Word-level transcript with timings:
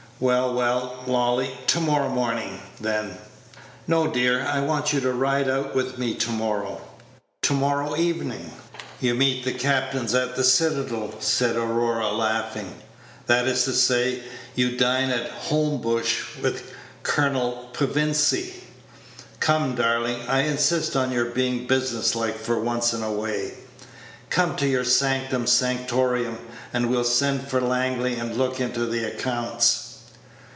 "Well, 0.21 0.53
well, 0.53 1.03
Lolly, 1.07 1.57
to 1.65 1.79
morrow 1.79 2.07
morning, 2.07 2.61
then." 2.79 3.17
"No, 3.87 4.05
dear, 4.05 4.45
I 4.45 4.59
want 4.59 4.93
you 4.93 4.99
to 4.99 5.11
ride 5.11 5.49
out 5.49 5.73
with 5.73 5.97
me 5.97 6.13
to 6.13 6.29
morrow." 6.29 6.79
"To 7.41 7.53
morrow 7.55 7.95
evening." 7.95 8.51
"'You 8.99 9.15
meet 9.15 9.43
the 9.43 9.51
captains 9.53 10.13
at 10.13 10.35
the 10.35 10.43
Citadel,'" 10.43 11.15
said 11.19 11.55
Aurora, 11.55 12.11
laughing; 12.11 12.71
"that 13.25 13.47
is 13.47 13.63
to 13.63 13.73
say, 13.73 14.21
you 14.53 14.77
dine 14.77 15.09
at 15.09 15.31
Holmbush 15.45 16.35
with 16.39 16.71
Colonel 17.01 17.69
Pevensey. 17.73 18.53
Come, 19.39 19.73
darling, 19.73 20.19
I 20.27 20.41
insist 20.41 20.95
on 20.95 21.11
your 21.11 21.31
being 21.31 21.65
business 21.65 22.13
like 22.13 22.37
for 22.37 22.59
once 22.59 22.93
in 22.93 23.01
a 23.01 23.11
way; 23.11 23.55
come 24.29 24.55
to 24.57 24.67
your 24.67 24.85
sanctum 24.85 25.47
sanctorum, 25.47 26.37
and 26.71 26.91
we'll 26.91 27.03
send 27.05 27.47
for 27.47 27.59
Langley, 27.59 28.13
and 28.17 28.37
look 28.37 28.59
into 28.59 28.85
the 28.85 29.03
accounts." 29.03 29.87